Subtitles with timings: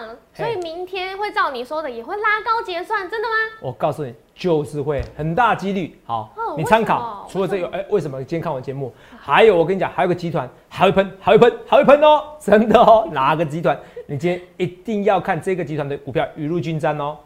[0.00, 3.34] 长，所以明天会照你说的也会拉高结算，真的吗？
[3.60, 5.98] 我告诉你，就是会很大几率。
[6.04, 6.80] 好，哦你参。
[6.84, 8.92] 考除了这个，哎，为什么今天看我节目？
[9.20, 13.06] 还有我跟你讲，还有个集团还会喷，还会喷，还会喷哦，真的哦。
[13.12, 13.78] 哪个集团？
[14.06, 17.18] 你今天一定要看这个集团的股票雨露均沾哦。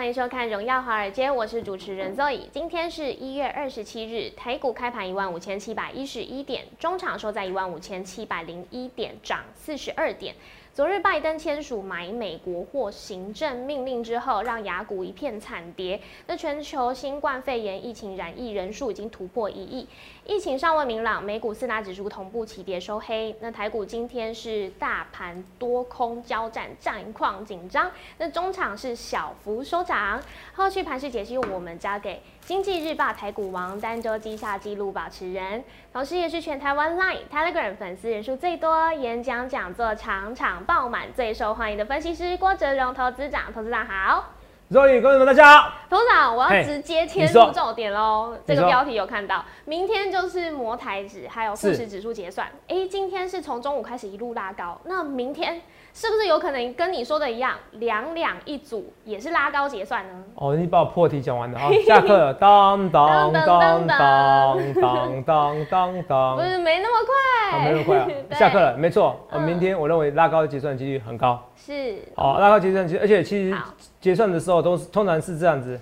[0.00, 2.44] 欢迎收看《荣耀华尔街》，我是主持人 Zoe。
[2.50, 10.34] 今天是一月二十七日，台股开盘一万五千七百一十一点，中场收在一万五千七百零一点，涨四十二点。
[10.72, 16.00] 昨日拜登签署买美国货行政命令之后，让雅股一片惨跌。
[16.26, 19.86] 那全球新冠肺炎疫情染疫人数已经突破一亿，
[20.30, 23.34] 疫情尚未明朗，美股四大指数同步起跌收黑。
[23.40, 27.90] 那台股今天是大盘多空交战，战况紧张。
[28.16, 30.22] 那中场是小幅收涨。
[30.54, 43.52] 后续盘势解析我们交给经济日报台股王单周绩效纪录保持人，同时也是全台湾 Line、Telegram 粉丝人数最多、演讲讲座场场爆满、最受欢迎的分析师郭哲荣投资长。
[43.52, 44.26] 投资长好，
[44.72, 45.72] 各位观众们，大家好。
[45.88, 48.38] 董事长，我要直接切入重点喽。
[48.46, 52.46] 这个标题有看到，明天就是摩台指还有富是时指数结算。
[52.68, 55.60] 哎，今天是从中午开始一路拉高，那明天
[55.92, 60.24] 是不是有可能跟你说的一样，两两一组也是拉高结算呢？
[60.36, 61.68] 哦，你把我破题讲完了啊！
[61.86, 66.42] 下课了，当当当当当当当当当不。
[66.42, 68.06] 是没那么快，啊，没那么快啊！
[68.38, 69.18] 下课了，没错。
[69.30, 71.42] 呃，嗯明天我认为拉高的结算几率很高。
[71.56, 75.78] 是，好，拉高结算率，而且其实好结算的时候都是通常是这样子，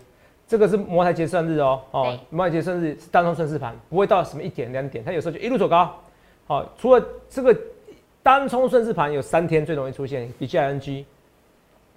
[0.46, 5.94] 这个是摩台结算日哦，哦对，摩台结算日是单冲顺势盘，不会到什么一点两点，它有时候就一路走高。
[6.46, 7.54] 好，除了这个
[8.28, 11.02] 单冲顺势盘有三天最容易出现，比 GING，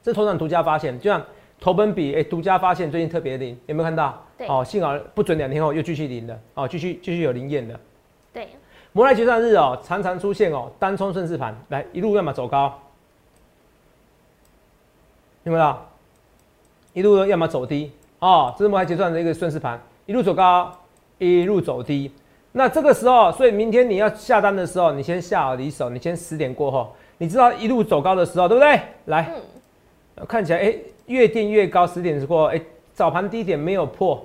[0.01, 1.21] 这头场独家发现，就像
[1.59, 4.17] 投本比哎独家发现最近特别灵，有没有看到？
[4.37, 7.77] 对哦，幸好不准两天后又继续灵了，哦，继续继续有灵验的。
[8.31, 8.47] 对，
[8.93, 12.79] 摩来结算日哦，常常出现哦，单冲顺势盘，来一路要么走高，
[15.43, 15.77] 有没有？
[16.93, 20.73] 一路要么走低哦，这是摩来结算的一个顺势盘，一路走高，
[21.17, 22.09] 一路走低。
[22.53, 28.79] 那这个时候，所以明天你要下单的时候，你先下好离手，你先十点过后，你知道一路走高的时候，对不对？
[29.05, 29.31] 来，
[30.17, 30.75] 嗯，看起来哎、
[31.05, 32.61] 越垫越高，十点过后，哎、
[32.93, 34.21] 早盘低点没有破，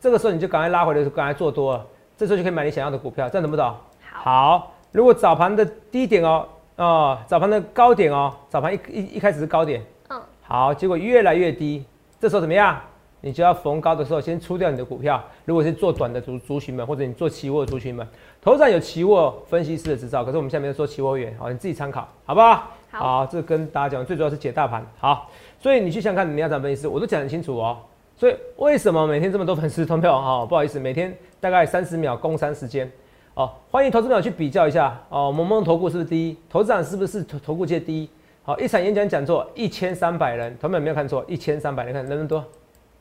[0.00, 3.64] 这个时候你就赶快拉回的时候，赶快做多了，这时候就可以买你想要的股票，这样懂不懂？
[4.12, 6.46] 好，好，如果早盘的低点哦，
[6.76, 11.84] 哦，早盘的高点哦，早盘一一一开始是高点，嗯，好，结果越来越低，
[12.18, 12.80] 这时候怎么样？
[13.20, 15.22] 你就要逢高的时候先出掉你的股票。
[15.44, 18.06] 如果是做短的族族群们，或者你做期货族群们，
[18.40, 22.70] 头上有期货分析师的执照，可是我们现在没有做期货员，好，你自己参考，好不好？
[22.90, 24.84] 好这跟大家讲，最主要是解大盘。
[24.98, 25.30] 好，
[25.60, 27.76] 所以你去想想看，你要涨分析师，我都讲得很清楚哦。
[28.16, 30.16] 所以为什么每天这么多粉丝投票？
[30.16, 32.90] 哦，不好意思，每天大概三十秒工三时间。
[33.34, 36.36] 哦，欢迎投资朋友去比较一下哦，萌萌投顾是不是第一？
[36.48, 38.08] 投资长是不是投投顾界第一？
[38.42, 42.44] 好，一场演讲讲座一千三百人，投资朋友没有看错，一千三百人，看能不能多？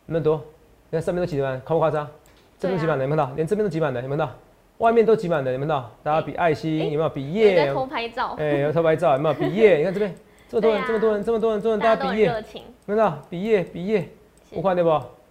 [0.07, 0.44] 能不能多？
[0.90, 2.07] 你看上面都挤满，夸不夸张？
[2.57, 3.35] 这边都挤满了，有没有看到？
[3.35, 4.34] 连这边都挤满了，有没有看到？
[4.79, 5.91] 外面都挤满了，有没有看到？
[6.03, 7.09] 大家比爱心，哎有没有？
[7.09, 9.35] 比耶，偷拍照，哎，有偷拍照，有没有？
[9.35, 10.16] 比耶，你看这边
[10.50, 12.34] 这么多人，这么多人，这么多人，这么多人，大家比耶，有
[12.85, 13.22] 没有看到？
[13.29, 14.09] 比耶，比耶，
[14.50, 14.90] 是我看对不？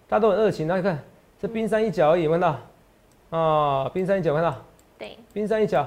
[0.09, 0.99] 大家都很热情，然后你看
[1.41, 2.53] 这冰山一角而已，有没有看
[3.31, 3.39] 到？
[3.39, 4.65] 啊，冰山一角，有没有看到？
[4.99, 5.87] 对，冰山一角，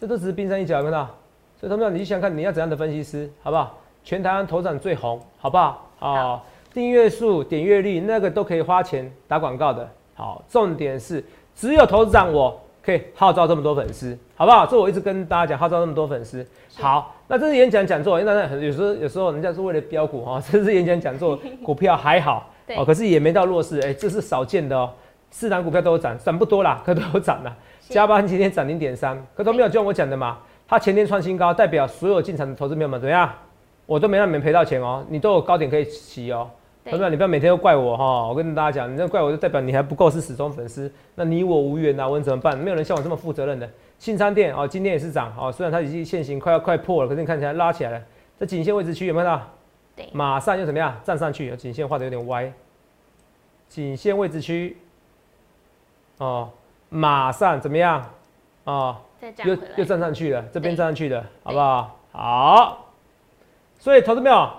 [0.00, 1.14] 这都只是冰山一角，有没有看到？
[1.58, 3.78] 所以他们你想想看，你要怎样的分析师，好不好？
[4.02, 5.88] 全台湾头涨最红，好不好？
[6.00, 9.88] 啊，订阅数、点阅率那个都可以花钱打广告的。
[10.14, 11.22] 好，重点是
[11.54, 14.66] 只有投资长我可以号召这么多粉丝，好不好？
[14.66, 16.46] 这我一直跟大家讲，号召这么多粉丝。
[16.76, 24.90] 好，那这是演讲讲座，因为那很有时候有时候人家是为了标股哈，这是演讲讲座，股票还好哦，可是也没到弱势，哎、这是少见的哦。
[25.30, 27.54] 四档股票都有涨，涨不多啦，可都有涨啦。
[27.80, 33.30] 是加班今天涨零点三，可都没有就像我讲的嘛，它前天创新高，代表所有进场的投资朋友们怎么样？
[33.86, 36.48] 我都没让你们赔到钱哦，你都有高点可以骑哦。
[36.84, 42.58] 对投资朋友，你不要每天都怪我哈，我跟大家讲，你这怪我就代表你还不够是死忠粉丝，那你我无缘啊，我能怎么办？
[42.58, 43.68] 没有人像我这么负责任的。
[43.98, 48.02] 信昌店哦，今天也是涨哦，虽然它已经现行快要快破了，可是你看起来拉起来了，
[48.38, 49.46] 这颈线位置区有没有看到？
[49.94, 51.54] 对马上又怎么样站上去？
[51.56, 52.50] 颈线画的有点歪，
[53.68, 54.76] 颈线位置区
[56.18, 56.50] 哦，
[56.88, 58.10] 马上怎么样？
[58.64, 58.96] 哦，
[59.44, 61.96] 又又站上去了，这边站上去了，好不好？
[62.12, 62.86] 好，
[63.78, 64.50] 所以投资没有，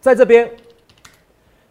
[0.00, 0.50] 在这边，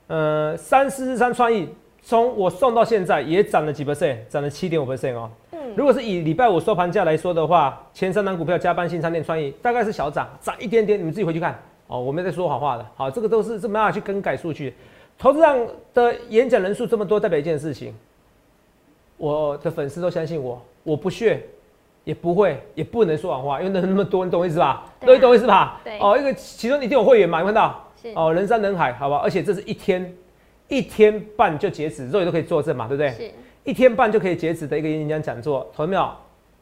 [0.08, 1.68] 呃，三四四三创意，
[2.02, 5.30] 从我送到现在也涨了几 percent，涨了七点五 percent 哦。
[5.52, 11.58] 嗯，如果是以礼拜五收盘价来说的话，前三档股票加班新商店创意大概是小涨，涨一点点，你们自己回去看
[11.88, 12.86] 哦，我没在说谎话的。
[12.96, 14.74] 好，这个都是这没办法去更改数据。
[15.18, 15.58] 投资上
[15.94, 17.94] 的演讲人数这么多，代表一件事情，
[19.16, 21.42] 我的粉丝都相信我，我不屑，
[22.04, 24.84] 也不会，也不能说谎话，因为人那么多，你懂我意思吧？
[25.00, 25.80] 对啊你懂我意思吧？
[25.84, 27.80] 对哦，一个其中一定有会员嘛，你看到？
[28.04, 29.22] 是哦，人山人海，好吧？
[29.24, 30.14] 而且这是一天
[30.68, 33.10] 一天半就截止，肉眼都可以作证嘛，对不对？
[33.14, 33.32] 是
[33.64, 36.12] 一天半就可以截止的一个演讲讲座，投没有？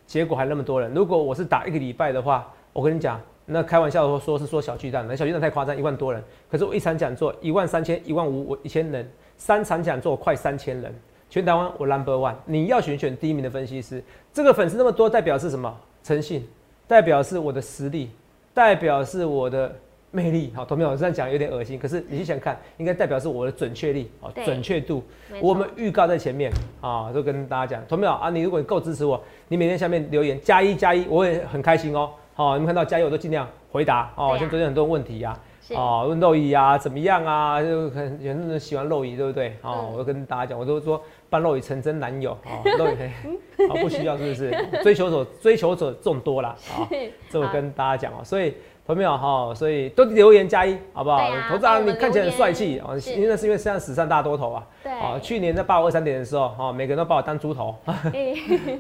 [0.06, 0.94] 结果还那么多人。
[0.94, 6.24] 如果我是打一个礼拜的话，我跟你讲，那开玩笑说说是说小巨蛋，那小巨蛋太夸张，一万多人。
[6.50, 10.94] 可是我一场讲座一万三千、一万五、我一千人，三场讲座快三千人，
[11.30, 12.36] 全台湾我 number one。
[12.46, 15.76] 你要选选第一名的分析师，这个粉丝那么多，代表是什么？
[16.04, 16.48] 诚信，
[16.88, 18.12] 代表是我的实力，
[18.54, 19.74] 代表是我的。
[20.12, 20.96] 魅力好，投没有？
[20.96, 25.02] 这样讲有点恶心，可是你去想看，应该代表是我的准确力哦，对准确度。
[25.42, 28.30] 我们预告在前面啊，就跟大家讲，同没有啊？
[28.30, 32.10] 你如果你够支持我，你每天下面留言加一加一，我也很开心哦。
[32.34, 34.36] 好、你们看到加一，我都尽量回答哦。
[34.38, 37.62] 像昨天很多问题呀、是哦，问肉椅啊，怎么样啊？
[37.62, 39.56] 就很有人喜欢肉椅，对不对？
[39.62, 44.52] 哦，嗯我就跟大家讲，我都说扮肉椅成真男友哦， 肉椅可以，好不需要是不是？
[44.84, 46.88] 追求者追求者众多啦， 啊、
[47.30, 48.54] 这我跟大家讲哦，所以。
[48.92, 49.18] 投没有？
[49.18, 51.30] 哈，所以都留言加一，好不好？
[51.50, 53.14] 投资长你看起来很帅气哦，是。
[53.14, 54.68] 因为那是因为现在史上大多头啊。
[54.84, 54.92] 对。
[54.92, 57.74] 啊，去年在八五二三点的时候，哈，每个人都把我当猪头。
[57.86, 58.34] 哎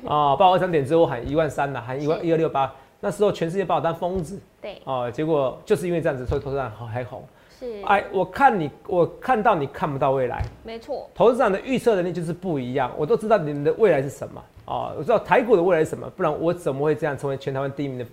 [0.05, 2.69] 啊， 八五二三点之后喊一万三呐，喊一万一二六八，
[2.99, 4.37] 那时候全世界把我当疯子。
[4.61, 4.81] 对。
[4.83, 7.23] 啊，结果就是因为这样子，所以投资长还红。
[7.57, 7.81] 是。
[7.85, 11.09] 哎，我看你，我看到你看不到未来，没错。
[11.15, 14.43] 投资长的预测能力就是不一样，我都知道你们的未来是什么。
[14.65, 18.05] 啊，我知道台股的未来是什么，不然我怎么会这样成为全台湾第一名的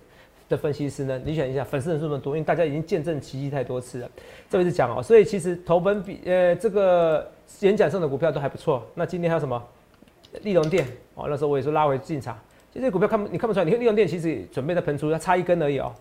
[0.49, 1.21] 的分析师呢？
[1.23, 4.09] 你选一下，粉丝人数那么多，因为大家已经见证奇迹太多次了。
[4.49, 7.31] 这位是讲哦，所以其实投本比呃这个
[7.61, 8.83] 演讲上的股票都还不错。
[8.95, 9.63] 那今天还有什么？
[10.41, 10.85] 利隆店
[11.15, 12.37] 哦，那时候我也说拉回进场。
[12.71, 15.91] 其实这股票看不你看不出来，你看利隆店其实准备在喷出，它差一根而已哦，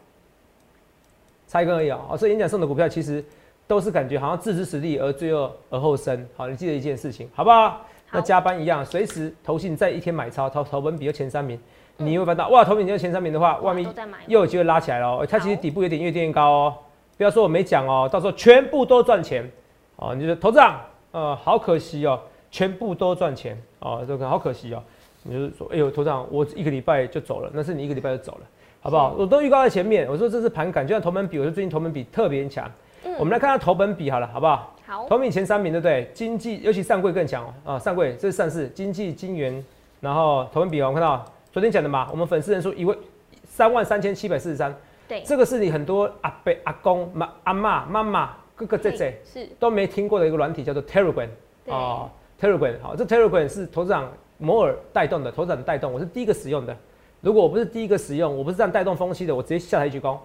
[1.46, 2.00] 差一根而已哦。
[2.10, 3.24] 哦，所以演讲上的股票其实
[3.66, 6.26] 都是感觉好像自知实力而最后而后生。
[6.36, 7.86] 好，你记得一件事情，好不好？
[8.10, 11.58] 那加班一样，随时投信在一天买超，投投本比有前三名，
[11.98, 13.84] 你会发现到哇，投本比有前三名的话，外面
[14.28, 15.26] 又有机会拉起来了哦。
[15.28, 16.74] 它其实底部有点越垫越高哦，
[17.16, 19.48] 不要说我没讲哦，到时候全部都赚钱
[19.96, 20.14] 哦。
[20.14, 20.80] 你觉得投资长
[21.10, 22.18] 呃好可惜哦，
[22.50, 24.82] 全部都赚钱哦，这个好可惜哦。
[25.24, 28.40] 你就是说，哎呦，头长，我一个礼拜就走了，那是你一个礼拜就走了，
[28.80, 29.14] 好不好？
[29.18, 32.70] 我都预告在前面，我说这是盘感，就像头本比，我说最近头本比特别强。
[33.18, 34.74] 我们来看看头本比好了，好不好？
[34.86, 36.08] 好头名前三名对不对？
[36.14, 39.62] 经济尤其上柜更强哦，啊，上柜这是上市，经济、金元，
[40.00, 41.24] 然后头本比哦，我们看到
[41.58, 42.96] 昨天讲的嘛，我们粉丝人数一位
[43.42, 44.72] 三万三千七百四十三，
[45.08, 51.28] 对这个是你很多阿伯、阿公、妈、阿妈、妈妈、哥哥姐姐是都没听过的一个软体，叫做 Telegram
[51.64, 52.08] 对哦
[52.40, 54.08] ，Telegram 好，这 Telegram 是投资长
[54.38, 56.76] 摩尔带动的，投资长带动，我是第一个使用的。
[57.20, 60.16] 如果我不是第一个使用，我不是这样带动风气的，我直接下台一鞠躬，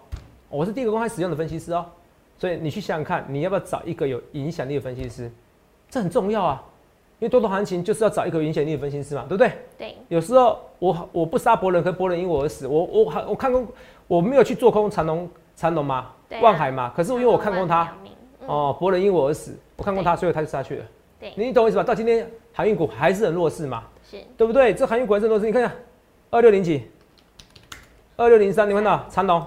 [0.49, 1.83] 我是第一个公开使用的分析师哦。
[2.37, 5.31] 所以你去想想看，你要不要找一个有影响力的分析师？
[5.89, 6.72] 这很重要啊，因
[7.23, 9.51] 为多头行情就是要找一个有影响力的分析师嘛，对不对？
[9.77, 12.67] 对有时候我我不杀伯伦，可伯伦因我而死。
[12.67, 13.67] 我我还我看空，
[14.07, 17.95] 我没有去做空长隆长隆嘛对啊，万海嘛，可是因为我看空它，
[18.45, 20.85] 哦，伯伦因我而死，我看空它，所以它就下去了。
[21.19, 21.83] 对你懂我意思吧？
[21.83, 24.73] 到今天航运股还是很弱势嘛，是对不对？
[24.73, 25.71] 这航运股还是很弱势，你看一下，
[26.29, 26.83] 二六零几，
[28.17, 29.41] 二六零三，你看到长隆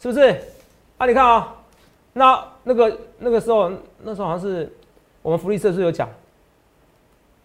[0.00, 0.34] 是不是？
[0.96, 1.54] 啊，你看啊、
[2.12, 3.70] 那那个那个时候，
[4.02, 4.72] 那时候好像是
[5.20, 6.08] 我们福利社是有讲，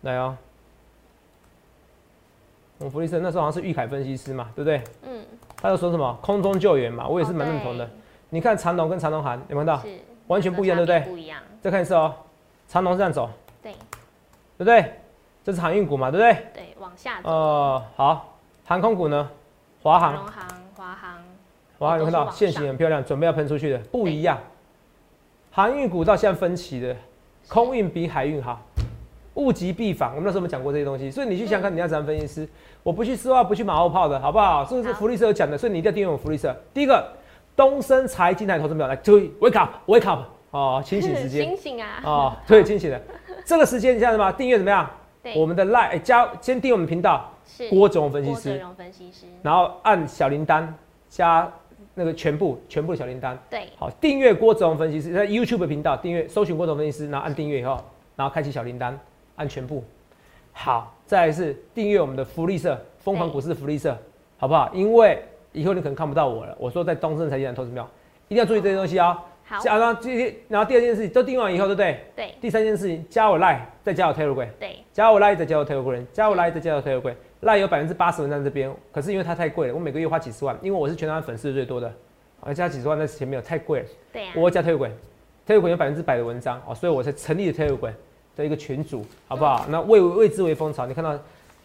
[0.01, 0.37] 来啊、
[2.77, 4.81] 我们福利社那时候好像是玉凯分析师嘛，对不对？
[5.03, 5.25] 嗯，
[5.57, 7.89] 他就说什么空中救援嘛，我也是蛮哦认同的。
[8.29, 9.81] 你看长龙跟长隆行，有没有看到？
[9.81, 12.13] 是完全不一样那对不对不一样，再看一次哦，
[12.67, 13.29] 长龙是这样走，
[13.61, 13.77] 对对
[14.59, 14.93] 不对？
[15.43, 16.47] 这是航运股嘛，对不对？
[16.53, 19.29] 对，往下走，呃，好，航空股呢？
[19.81, 21.23] 华航，长隆行、华航，
[21.79, 24.37] 华航有看到线型很漂亮，准备要喷出去的，不一样。
[25.51, 26.95] 航运股到现在分歧的，
[27.47, 28.61] 空运比海运好，
[29.35, 30.09] 物极必反。
[30.09, 31.09] 我们那时候有没有讲过这些东西？
[31.11, 32.47] 所以你去想想看，你要怎样分析师？
[32.83, 34.65] 我不去丝袜，不去马后炮的，好不好？
[34.65, 36.55] 这个是福利社有讲的，所以你一定要订阅我们福利社。
[36.73, 37.07] 第一个，
[37.55, 40.21] 东升财经台投资表来注意，wake up，wake up，
[40.51, 41.45] 哦，清醒时间。
[41.47, 42.01] 清醒啊！
[42.03, 43.01] 哦，对，清醒的。
[43.45, 44.31] 这个时间你想什么？
[44.33, 44.89] 订阅怎么样？
[45.35, 50.65] 我们的 line 哎加先订阅我们频道是郭总分析分析师，然后按小铃铛
[51.09, 51.51] 加
[51.93, 53.37] 那个全部全部的小铃铛。
[53.49, 57.79] 对，好，订阅郭哲荣分析师在 YouTube 频道订阅，搜寻郭哲荣分析师，然后按订阅以后，
[58.15, 58.93] 然后开启小铃铛，
[59.39, 59.83] 按全部。
[60.51, 63.97] 好，再来是订阅我们的福利社疯狂股市福利社，
[64.37, 64.69] 好不好？
[64.73, 66.55] 因为以后你可能看不到我了。
[66.59, 67.89] 我说在东森财经台投资庙，
[68.27, 69.17] 一定要注意这些东西哦。
[69.45, 71.99] 好，啊，然后这些，然后第二件事情都订完以后，对不对？
[72.15, 72.35] 对。
[72.41, 81.91] 第三件事情，加我 Line，再加我 Telegram，对，加我 Line 再加我 Telegram，加我 Line 再加我 Telegram，Line 有百分之八十文在这边，可是因为它太贵了，我每个月花几十万，因为我是全台湾粉丝最多的，
[82.41, 84.91] 而，加几十万在前面有太贵了，对呀、我加推轨，
[85.47, 87.91] 推轨有百分之百的文章哦，所以我才成立了推轨
[88.39, 89.65] 的一个群组，好不好？
[89.69, 91.13] 那未未知为风潮，你看到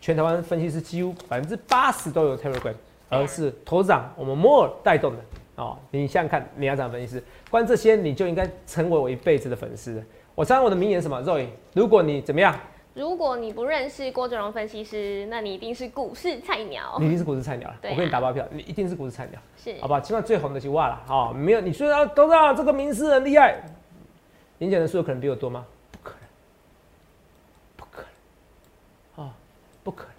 [0.01, 2.75] 全台湾分析师几乎百分之八十都有 Telegram，
[3.09, 5.19] 而是头长我们摩尔带动的
[5.55, 5.79] 哦。
[5.93, 10.03] 你想想看，你要长分析师，关这些你就应该成为我一辈子的粉丝。
[10.35, 12.59] 我常常我的名言什么？Roy，如果你怎么样，
[12.93, 17.07] 如果你不认识郭哲荣分析师，那你一定是股市菜鸟你。
[17.07, 17.75] 一定是股市菜鸟了。
[17.75, 20.01] 啊我跟你打包票，你一定是股市菜鸟，是好，吧？
[20.01, 23.63] 起码最红的是哇了，哦，没有你说啊，董事长这个名师很厉害，
[24.59, 25.65] 演讲人数有可能比我多吗？
[25.93, 26.27] 不可能，
[27.77, 28.03] 不可
[29.17, 29.35] 能，啊、
[29.85, 30.13] 不可能！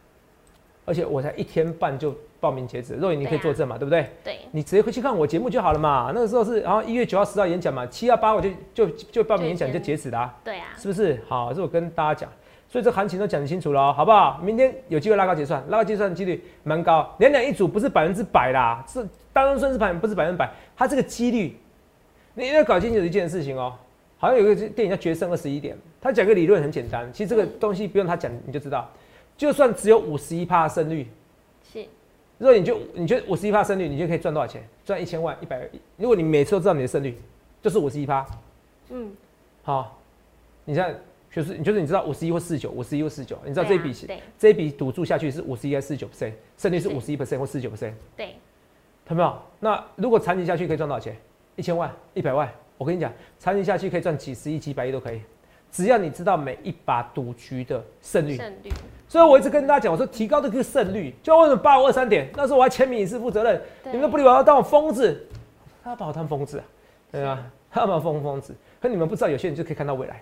[0.86, 4.08] 而且我才一天半就报名截止，若雨你可以作证嘛，对不对？
[4.24, 6.12] 对，你直接回去看我节目就好了嘛。
[6.14, 11.20] 那个时候是，然后一月九号、十号演讲嘛，七号、八号我就就就报名演讲就截止啦、对啊，是不是？
[11.28, 12.32] 好，这我跟大家讲，
[12.70, 14.40] 所以这行情都讲清楚了哦，好不好？
[14.44, 21.58] 明天有机会拉高结算，拉高结算的几率蛮高，两两一组不是百分之百啦，是当中顺势盘不是百分之百，它这个几率，
[22.36, 23.74] 你要搞清楚一件事情哦。
[24.18, 28.90] 好像有一个电影叫《决胜二十一点》，他讲个理论很简单，其实这个东西不用他讲你就知道，
[29.38, 31.08] 就算只有五十一趴胜率，
[31.72, 31.86] 是
[32.38, 34.68] 如果你就你觉得五十一趴胜率，你就可以赚多少钱？
[34.84, 35.70] 赚一千万、一百。
[35.98, 37.18] 如果你每次都知道你的胜率
[37.62, 38.26] 就是五十一趴，
[38.90, 39.12] 嗯，
[39.64, 40.00] 好，
[40.64, 40.96] 你现在
[41.32, 48.36] 就是你就是你知道五十一或四十九，五十一或四十九，你知道这一笔钱、啊这一笔赌注下去是五十一还是四十九 percent，胜率是是五十一 percent 或四十九 percent，对
[49.06, 49.40] 看到没有？
[49.60, 51.16] 那如果长期下去可以赚多少钱？
[51.56, 52.50] 一千万、一百万。
[52.78, 55.22] 我跟你讲，长期下去可以赚几十亿、几百亿都可以，
[55.72, 58.36] 只要你知道每一把赌局的胜率。
[58.36, 58.70] 胜率
[59.16, 65.26] 所以我一直跟大家讲，我说提高这个胜率，就为什么八五二三点，那时候我还签名以示负责任，你们都不理我，要当我疯子，
[65.82, 66.64] 他把我当疯子啊，
[67.14, 67.42] 对啊，
[67.72, 68.54] 他把我疯疯子。
[68.82, 70.20] 可你们不知道，有些人就可以看到未来，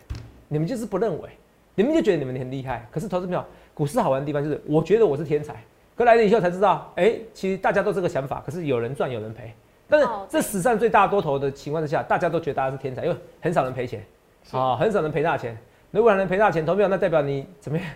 [0.48, 1.30] 你们就是不认为，
[1.74, 2.88] 你们就觉得你们很厉害。
[2.92, 5.56] 可是投资票，股市好玩的地方就是，我觉得我是天才，
[5.96, 9.52] 可来了以后才知道，哎、其实大家都这个想法，可是有人赚有人赔。
[9.90, 14.06] 但是哦这史上最大多头的情况之下，大家都觉得大家是天才，因为很少人赔钱，
[14.44, 15.58] 是啊、很少人赔大钱。
[15.90, 17.88] 如果还能赔大钱，投票那代表你怎么样？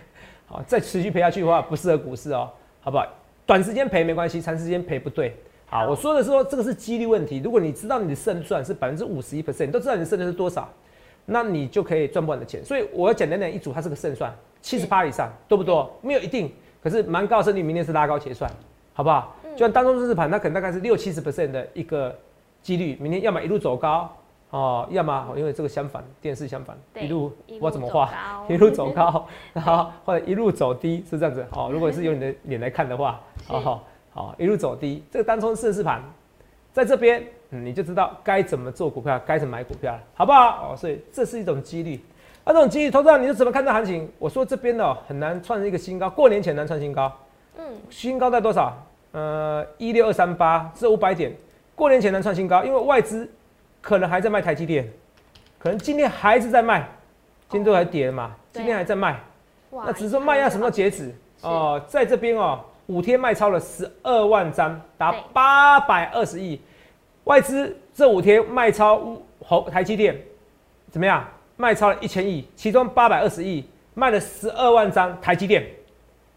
[0.48, 2.50] 好，再持续赔下去的话，不适合股市哦，
[2.80, 3.06] 好不好？
[3.46, 5.36] 短时间赔没关系，长时间赔不对。
[5.66, 7.38] 好，我说的是说这个是几率问题。
[7.44, 10.66] 如果你知道你的胜算是百分之五十一 percent，你都知道你的胜算是多少，
[11.26, 12.64] 那你就可以赚不完的钱。
[12.64, 15.94] 所以我要简单点一组，它是个胜算，七十趴以上，多不多？
[16.00, 16.50] 没有一定，
[16.82, 18.50] 可是蛮高的胜率，明天是拉高结算，
[18.94, 19.36] 好不好？
[19.52, 22.16] 就像当中日盘，它可能大概是六七十 percent 的一个
[22.62, 24.10] 几率，明天要么一路走高
[24.50, 28.10] 哦，要么因为这个相反，电视相反，一路我怎么画？
[28.48, 31.68] 一路走高，然后或者一路走低，是这样子哦。
[31.72, 36.02] 如果是用你的脸来看的话，是哦好，好一路走低，这个单冲顺势盘，
[36.72, 40.72] 在这边、嗯你就知道该怎么做股票，该怎么买股票了，好不好？
[40.72, 42.00] 哦，所以这是一种几率。
[42.44, 44.10] 那、这种几率，投资者你是怎么看待行情？
[44.18, 47.12] 我说这边的、哦、很难创一个新高，过年前难创新高，
[47.58, 48.74] 嗯新高在多少？
[49.12, 51.32] 呃，一六二三八，这五百点，
[51.74, 53.28] 过年前能创新高，因为外资
[53.80, 54.88] 可能还在卖台积电，
[55.58, 56.88] 可能今天还是在卖，
[57.48, 59.20] 今天都还跌嘛，今天还在卖，
[59.70, 61.06] 哇那只是说卖压什么时候截止？
[61.06, 61.14] 是。
[61.42, 66.60] 哦，在这边哦，五天卖超了十二万张，达八百二十亿，
[67.24, 70.20] 外资这五天卖超红台积电
[70.90, 71.26] 怎么样？
[71.56, 75.62] 卖超了一千亿，其中八百二十亿卖了十二万张台积电，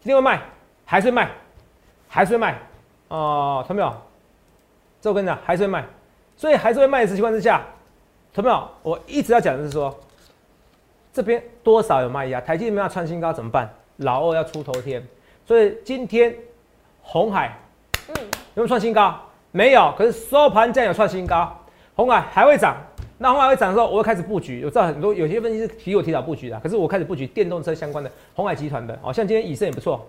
[0.00, 0.42] 今天会卖，
[0.84, 1.30] 还是会卖，
[2.08, 2.58] 还是会卖？
[3.06, 4.02] 哦，看到没有？
[5.00, 5.84] 这我跟你讲，还是会卖，
[6.42, 7.64] 所以还是会卖的情况之下，
[8.34, 8.68] 看到没有？
[8.82, 9.96] 我一直要讲的是说，
[11.12, 13.72] 这边多少有卖压，台积电没有创新高怎么办？
[13.98, 15.06] 老二要出头天，
[15.46, 16.34] 所以今天
[17.00, 17.56] 红海
[18.08, 18.22] 嗯有
[18.56, 19.16] 没有创新高？
[19.52, 21.56] 没有，可是收盘价有创新高，
[21.94, 22.76] 红海还会涨。
[23.18, 24.64] 那红海会涨的时候，我会开始布局。
[24.64, 30.04] 我知道很多有些分析师提我提早布局的，可是我开始布局电动车相关的红海集团的，哦，像今天以盛也不错，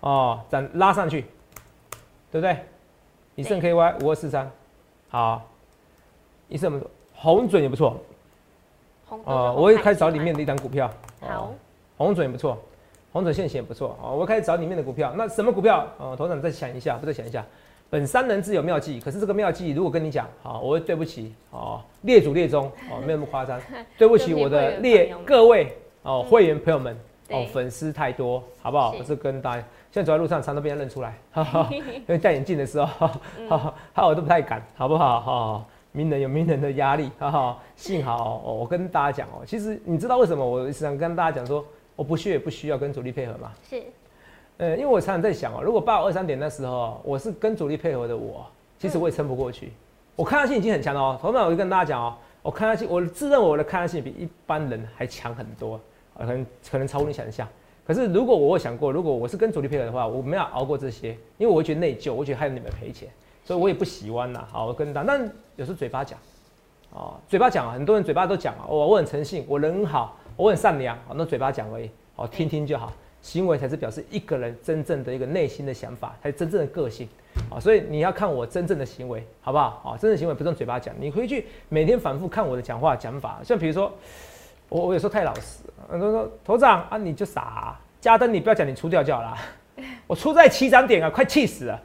[0.00, 1.20] 哦，涨拉上去，
[2.32, 2.56] 对不对？
[3.36, 4.50] 以盛 KY 五二四三，
[5.10, 5.48] 好，
[6.48, 7.96] 以盛不错，红准也不错，
[9.06, 10.86] 红哦，我会开始找里面的一档股票，
[11.20, 11.54] 哦好，
[11.96, 12.58] 红准也不错，
[13.12, 13.96] 红准现行也不错。
[14.02, 14.14] 哦。
[14.14, 15.86] 我开始找里面的股票，那什么股票？
[15.98, 17.44] 哦，头长再想一下，不再想一下。
[17.88, 23.60] 本三人自有妙计，可是这个妙计如果跟你讲，好、我会对不起哦，列祖列宗哦， 没有那么夸张，
[23.96, 25.72] 对不起我的列各位
[26.02, 26.98] 哦，会员朋友们
[27.30, 28.92] 哦，粉丝太多，好不好？
[28.92, 28.98] 是。
[28.98, 29.62] 我是跟大家，
[29.92, 32.86] 现在走在路上常常被人认出来，哈哈，因为戴眼镜的时候，
[33.48, 35.20] 哈哈，我都不太敢，好不好？
[35.20, 35.64] 哈、
[35.96, 37.58] 名人有名人的压力， 哈哈。
[37.74, 41.64] 幸好、哦、我跟大家讲哦，其实你知道为什么我想跟大家讲说，
[41.96, 43.52] 我不屑也不需要跟主力配合吗？
[43.68, 43.82] 是
[44.58, 48.44] 呃，因为我常常在想哦，如果八五二三点那时候我是跟主力配合的我，
[48.78, 49.72] 其实我也撑不过去。
[50.14, 51.18] 我抗压性已经很强了哦。
[51.20, 55.80] 同样我就跟大家讲哦，我抗压性，我自认为我的抗压性比一般人还强很多，
[56.14, 57.48] 啊可能可能超乎你想象。
[57.86, 63.08] 可是如果我有想过，如果我是跟主力配合的话，我没有熬过这些，因为我会觉得内疚，我觉得害你们赔钱。
[63.46, 64.44] 所以我也不喜欢呐。
[64.50, 65.20] 好，我跟大，但
[65.54, 66.18] 有时候嘴巴讲，
[66.90, 77.08] 哦，嘴巴讲，很多人嘴巴都讲啊，我我很诚信，我人好，我很善良，哦，那嘴巴讲而已，哦，听听就好，行为才是表示一个人真正的一个内心的想法，才是真正的个性，
[77.48, 79.92] 啊，所以你要看我真正的行为，好不好？
[79.94, 83.92] 啊，真正行为不是用嘴巴讲，你回去每天反复看我的讲话讲法，像比如说，
[84.68, 89.36] 我我有时候太老实，很多人说头长啊，你就傻，加登你不要讲你出掉就好了，
[90.08, 91.82] 我出在起涨点啊，快气死了。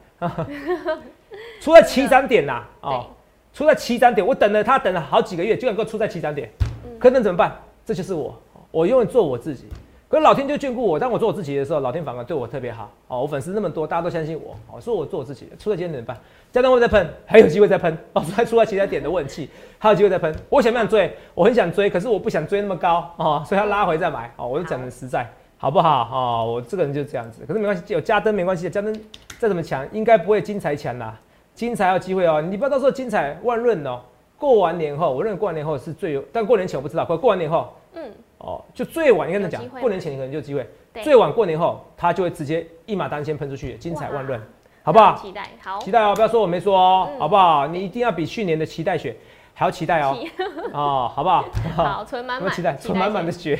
[1.62, 3.06] 出在起涨点呐，哦，
[3.54, 6.50] 出在起涨点，我等了他等了好几个月，就能够出在起涨点，
[6.98, 7.56] 可能怎么办？
[7.86, 8.36] 这就是我，
[8.72, 9.66] 我永远做我自己。
[10.08, 12.90] 可是老天就眷顾我，当我做我自己的时候，老天反而对我特别好。
[13.06, 16.18] 哦，我粉丝那么多，大家都相信我，哦，说我做我自己，出在今天怎么办？
[16.50, 20.34] 加登会再喷，还有机会再喷， 哦，再出在其他点的问题，还有机会再喷。
[20.48, 21.16] 我想不想追？
[21.32, 26.10] 我很想追，可是我不想追那么高，哦，所以要拉回再买，哦，我就讲的实在，好不好？
[26.12, 28.92] 哦，我这个人就这样子，可是没关系，有加登没关系，加登
[29.38, 31.16] 再怎么强，应该不会精彩强啦。
[31.54, 34.00] 精彩有机会哦，你不要到时候精彩万润哦。
[34.38, 37.04] 过完年后，我认为过完年后是最有，但过年前我不知道。
[37.04, 40.68] 过过完年后，嗯，哦，就最晚，你跟他讲，过年前你可能就有机会。
[41.02, 44.40] 最晚过年后，他就会直接一马当先喷出去，精彩万润，
[44.82, 45.16] 好不好？
[45.16, 47.68] 期待，好，期待哦，不要说我没说哦，好不好？
[47.68, 49.14] 你一定要比去年的期待血
[49.54, 50.18] 还要期待哦，
[50.74, 51.44] 哦，好不好？
[51.76, 53.56] 好，存满满，期待，存满满的血，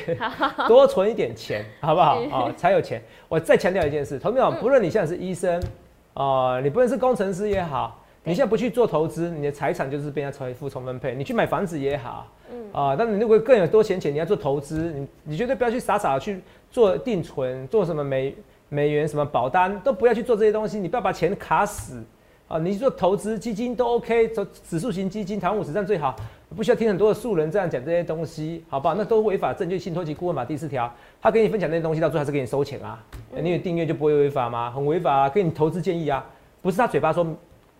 [0.67, 2.17] 多存一点钱，好不好？
[2.29, 3.01] 哦，才有钱。
[3.29, 5.63] 我再强调一件事，同学们，不论你现在是医生。
[6.13, 11.15] 哦，你不论是工程师也好，你现在不去做投资，你的财产就是被人家财富重分配。
[11.15, 18.35] 你去买房子也好，嗯啊，但你如果更有多钱钱，你要做投资，你你绝对不要去傻傻的去做定存，做什么美
[18.69, 22.03] 美元什么保单，都不要去做这些东西，你不要把钱卡死。
[22.47, 26.13] 啊，你做投资基金都 OK，走指数型基金，台湾五十站最好，
[26.55, 28.93] 不需要听很多的素人这样讲这些东西，好不好？
[28.93, 33.01] 那都违法证券信托及顾问法第四条，他给你分享那些东西，到最后还是给你收钱啊？
[33.41, 34.71] 你有订阅就不会违法吗？
[34.71, 35.29] 很违法啊！
[35.29, 36.23] 给你投资建议啊，
[36.61, 37.25] 不是他嘴巴说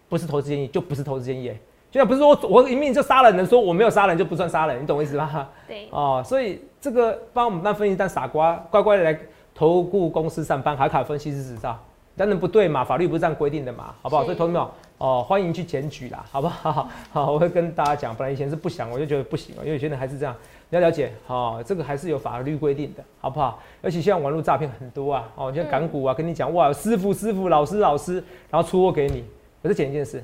[0.10, 1.48] 不是投资建议，就不是投资建议，
[1.92, 5.48] 就像不是说我一命就杀人，说我没有杀人就不算杀人，你懂我意思吗？
[5.68, 9.18] 对，哦，所以这个帮我们当分析当傻瓜，乖乖的来
[9.56, 11.78] 投顾公司上班，还卡分析师执照。
[12.16, 14.24] 当然不对嘛，法律不是这样规定的嘛，好不好？
[14.24, 14.62] 所以同学们
[15.00, 16.88] 哦，欢迎去检举啦，好不好？
[17.12, 20.36] 好，我会跟大家讲，本来以前是不想，我就觉得不行了，因为有些人还是这样，
[20.74, 23.60] 你要了解，哦，这个还是有法律规定的，好不好？
[23.80, 28.16] 而且现在网络诈骗很多啊，哦，像港股啊，跟你讲哇，师傅师傅，老师老师，
[28.50, 29.24] 然后出货给你。
[29.62, 30.24] 我是讲一件事，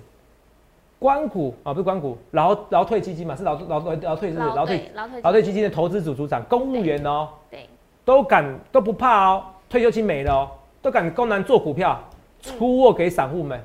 [0.97, 7.69] 关股啊，不是关股，劳劳退基金嘛，是劳劳劳劳退是劳退劳退基金的投资组组长，公务员哦，对，
[8.03, 10.49] 都敢都不怕哦，退休金没了哦。
[10.81, 12.01] 都敢公然做股票，
[12.41, 13.61] 出货给散户们，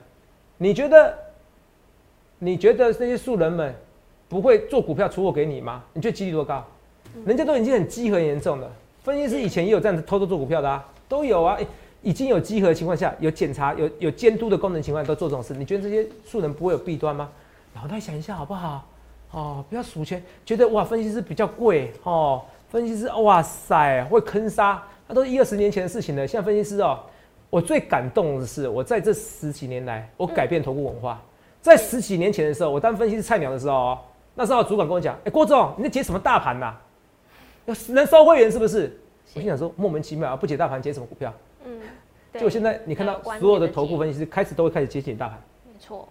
[0.58, 1.14] 你觉得？
[2.40, 3.74] 你觉得这些素人们
[4.28, 5.82] 不会做股票出货给你吗？
[5.94, 6.62] 你觉得几率多高？
[7.24, 8.70] 人家都已经很积和严重了。
[9.02, 11.58] 分析师以前也有这样子偷偷做股票的啊，都有啊。
[12.02, 15.54] 已经有稽核的情况下，有检查、有有监督的功能情况下，都做这种事。
[15.54, 17.30] 你觉得这些素人不会有弊端吗？
[17.72, 18.86] 脑袋想一下好不好？
[19.30, 24.82] 哦，不要数钱，觉得哇，分析师比较贵哦，分析师哇塞会坑杀。
[25.08, 26.26] 那都是一二十年前的事情了。
[26.26, 27.00] 现在分析师哦，
[27.48, 31.18] 我最感动的是，我在这十几年来，我改变投顾文化。
[31.62, 33.98] 在十几年前的时候，我当分析师菜鸟的时候哦，
[34.34, 36.66] 那时候主管跟我讲：“哎，郭总，你在解什么大盘呐？
[36.66, 36.93] 要
[37.88, 38.98] 能收会员是不是？”
[39.34, 41.32] 我心想说：“莫名其妙啊，不解大盘解什么股票？”
[41.66, 41.80] 嗯，
[42.38, 45.42] 就现在你看到所有的头部分析师开始都会开始解解大盘。
[45.66, 46.08] 没错，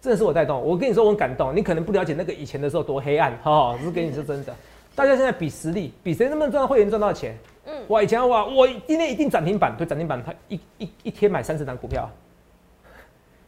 [0.00, 0.62] 真的是我带动。
[0.62, 1.54] 我跟你说，我很感动。
[1.54, 4.54] 你可能不了解那个以前的时候多黑暗，哈，是跟你说真的。
[4.94, 7.36] 大家现在比实力，比谁能不能赚到会员赚到钱。
[7.64, 8.02] 嗯，我！
[8.02, 12.10] 以前哇，我今天一定涨停板，对涨停板，他一一一天买三十档股票，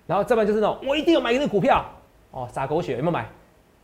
[0.07, 1.85] 然后再不然就是那种，我一定要买一个股票，
[2.31, 3.29] 哦，撒狗血有没有买？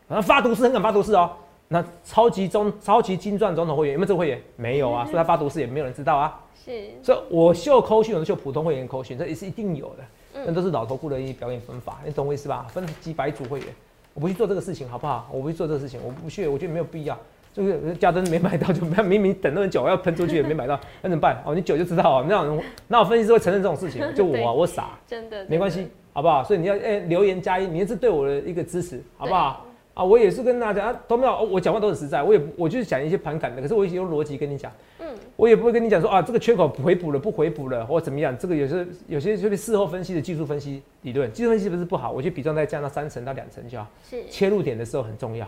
[0.09, 1.33] 然后发毒誓，很敢发毒誓哦。
[1.73, 4.43] 那超级中、超级金钻总统会员有没有这个会员？
[4.57, 6.41] 没有啊，所以他发毒誓也没有人知道啊。
[6.65, 10.45] 是，所以我秀扣讯，我秀普通会员扣讯，这也是一定有的。
[10.45, 12.67] 那都是老头顾的一表演分法，你懂我意思吧？
[12.71, 13.69] 分几百组会员，
[14.15, 15.29] 我不去做这个事情，好不好？
[15.33, 17.17] 我不去做这个事情，我不去，我觉得没有必要。
[17.55, 21.41] 就是加灯没买到，就明明等那么久要喷出去也没买到， 那怎么办？
[21.47, 26.43] 哦，你久就知道哦，那种那我分析师会承认这种事情， 就我我傻，真的没关系，好不好？
[26.43, 29.67] 所以你要哎留言加一，你是对我的一个支持，好不好？
[30.01, 45.47] 啊，我也是跟大家都没有，我讲话都很实在，我也我就是讲一些盘感的，可是我也用逻辑跟你讲，嗯，我也不会跟你讲说啊这个缺口回补了不回补了或怎么样，这个有些有些就是事后分析的技术分析理论，技术分析不是不好，我就比重再降到三成到两成就好，是切入点的时候很重要。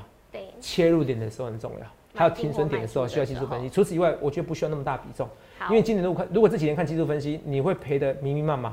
[0.60, 3.70] 切入点的时候很重要，还有停损点的时候需要技术分析。
[3.70, 5.26] 除此以外，我觉得不需要那么大比重。
[5.68, 8.70] 因为今年如果看，如果这几年看技术分析，你会赔的明明白白。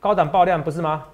[0.00, 1.04] 高档爆量不是吗？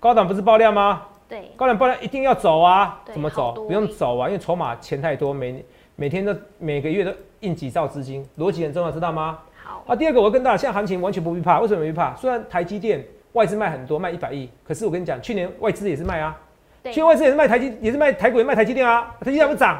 [0.00, 1.02] 高档不是爆量吗？
[1.28, 3.00] 对，高档爆量一定要走啊！
[3.12, 3.52] 怎么走？
[3.66, 5.64] 不用走啊，因为筹码钱太多，每
[5.96, 9.38] 每天都每个月都印几兆资金，逻辑很重要，知道吗？
[9.64, 9.84] 好。
[9.86, 12.14] 啊，第二个我要跟大家，现在行情完全不必怕，为什么不必怕？
[12.16, 13.04] 虽然台积电。
[13.32, 14.48] 外资卖很多，卖一百亿。
[14.66, 16.34] 可是我跟你讲，去年外资也是卖啊，
[16.84, 19.78] 去年外资也是卖台积，也是卖台股，也卖台积电啊，台积电不涨。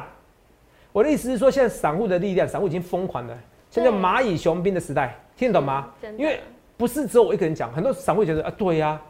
[0.91, 3.35] 我的意思是说，现在散户的力量，散户已经疯狂了，
[3.71, 5.89] 现在蚂蚁雄兵的时代，听得懂吗？
[6.19, 6.39] 因为
[6.77, 9.01] 不是只有我一个人讲，很多散户觉得啊，对呀、啊，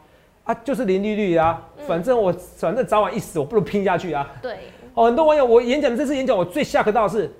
[0.54, 4.28] 就是零利率啊，嗯反正我反正早晚一死，我不如拼下去啊。
[4.42, 4.58] 对，
[4.94, 7.30] 哦，很多网友，我演讲这次演讲，我最吓客到的是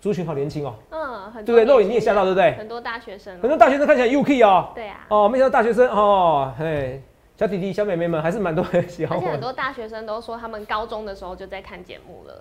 [0.00, 1.64] 族群好年轻哦，嗯，很对不对？
[1.64, 2.52] 肉多年轻眼你也吓到，对不对？
[2.58, 7.00] 很多大学生哦，很多大学生看起来 UK 哦，对啊，哦，没想到大学生哦，嘿，
[7.36, 12.34] 小弟弟、小妹妹们还是蛮多人喜欢而且很，多大学生都说他们高中的时候就在看节目了，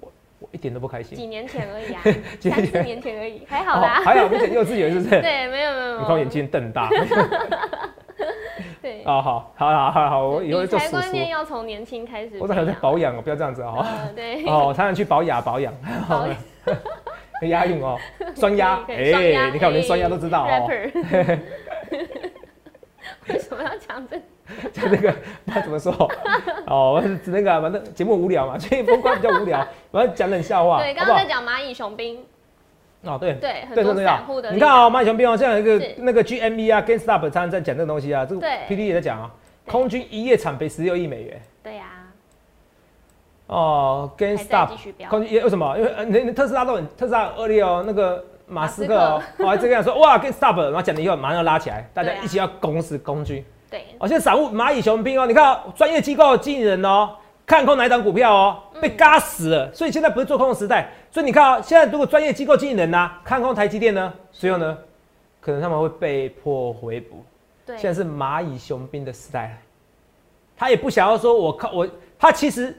[0.00, 1.16] 我我一点都不开心。
[1.16, 2.02] 几年前而已啊，
[2.38, 4.00] 几年前三四年前而已，还好啦。
[4.04, 5.10] 还好，没讲幼稚园是不是？
[5.22, 6.88] 对，没有没有没有，你看我眼睛瞪大。
[8.82, 10.92] 对，啊，好，好，好，好，好，我以后理财做叔叔。
[10.92, 12.38] 观念要从年轻开始。
[12.40, 13.78] 我常常在保养哦，不要这样子哦。
[13.78, 15.72] 呃，对， 哦，常常去保养保养，
[16.08, 16.36] 保养
[17.40, 17.98] 很押韵哦，
[18.34, 20.68] 双压，哎，你看我连双压都知道哦。
[23.28, 24.22] 为什么要讲这个？
[24.72, 25.12] 就那个
[25.44, 25.92] 不知道怎么说
[26.66, 31.26] 哦，我是那个反正节目无聊嘛，所以风光比较无聊，我要讲冷笑话，对，刚刚在？
[31.26, 32.24] 讲蚂蚁雄兵，
[33.08, 33.34] 哦，对。
[33.34, 34.50] 对，很对多对对散户的。
[34.52, 39.30] 你看啊哦，马熊兵哦，像有一个那个 GME 啊，GameStop 常常在讲这个东西啊，这个 P D 也在讲啊，
[39.64, 41.84] 对空军一夜惨赔十六亿美元对呀，
[43.48, 44.10] 哦
[44.76, 45.08] 续飙。
[45.08, 45.76] 空军也为什么？
[45.78, 53.44] 因为呃那那特斯拉都很特斯拉很恶劣哦，那个马斯克哦，我 还这个样说哇 GameStop，然后讲了以后马上要拉起来，大家一起要攻死空军。
[53.70, 57.10] 对，哦，现在散户蚂蚁雄兵哦，你看哦专业机构经理人哦，
[57.44, 59.72] 看空哪一档股票哦，嗯被嘎死了。
[59.74, 64.76] 所以现在不是做空的时代，所以你看啊、现在如果专业机构经理人呐、看空台积电呢，最后呢，
[65.40, 67.24] 可能他们会被迫回补。
[67.64, 69.52] 对，现在是蚂蚁雄兵的时代了，
[70.58, 72.76] 他也不想要说我靠我，他其实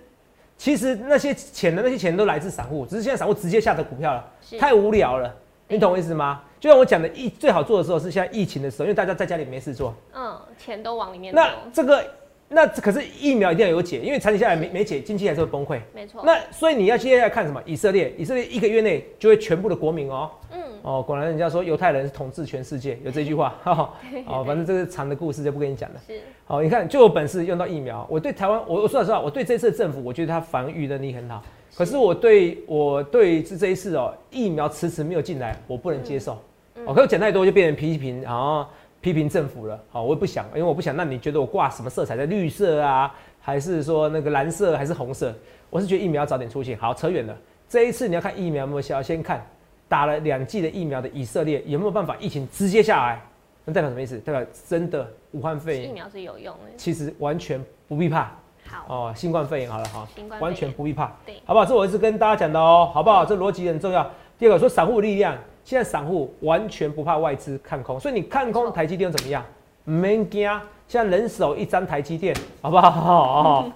[0.55, 4.23] 其实那些钱的那些钱都来自散户，只是现在散户直接下的股票了，
[4.59, 5.33] 太无聊了。
[5.67, 6.43] 你懂我意思吗？
[6.59, 9.95] 就像我讲的，疫最好做的时候是现在疫情的时候，因为大家在家里没事做。
[10.13, 12.05] 嗯，钱都往里面，那这个
[12.49, 15.79] 那可是疫苗一定要有解，因为长期下来没没解，经济还是会崩溃。
[15.93, 16.21] 没错。
[16.25, 17.61] 那所以你要接下来看什么？
[17.65, 20.29] 以色列，以色列一个月内就会全部的国民哦。
[20.53, 23.53] 嗯，哦，果然人家说犹太人是统治全世界，有这句话。
[23.63, 23.93] 哈哈
[24.27, 26.01] 哦，反正这是长的故事就不跟你讲了。
[26.07, 28.07] 是好，你看就有本事用到疫苗。
[28.09, 31.43] 我对台湾，我我说实话，我对这次的政府，我觉得他防御能力很好。
[31.75, 36.41] 可是我对我对这这一次哦，疫苗迟迟没有进来，我不能接受。
[36.85, 38.65] 我、可是讲太多就变成批评，然后
[39.07, 39.79] 批评政府了。
[39.89, 40.93] 好，我也不想，因为我不想。
[40.97, 45.33] 让你觉得我挂什么色彩在绿色啊，还是说那个蓝色，还是红色？
[45.69, 46.77] 我是觉得疫苗要早点出现。
[46.77, 47.33] 好，扯远了。
[47.69, 49.45] 这一次你要看疫苗有没有效，先看
[49.87, 53.21] 打了两剂的疫苗的以色列有没有办法疫情直接下来。
[53.63, 54.17] 那代表什么意思？
[54.19, 56.71] 代表真的武汉肺炎疫苗是有用的。
[56.75, 58.31] 其实完全不必怕
[58.65, 61.65] 好，哦，新冠肺炎好了哈新冠，完全不必怕，对好不好？
[61.65, 63.25] 这我一直跟大家讲的哦，好不好？
[63.25, 64.09] 这逻辑很重要。
[64.37, 69.43] 第二个说散户力量，现在散户完全不怕外资看空，所以你看空台积电怎么样？
[69.83, 70.49] 没惊，
[70.87, 72.89] 现在人手一张台积电，好不好？
[72.89, 73.73] 哦，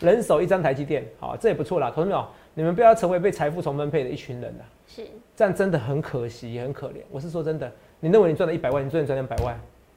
[0.00, 1.90] 人手一张台积电，好，这也不错啦。
[1.90, 7.02] 同志们哦，你们不要成为被财富重分配的一群人啦，是这样真的很可惜，也很可怜。
[7.10, 9.54] 我是说真的，你认为你赚了一百万，你真的赚两百万，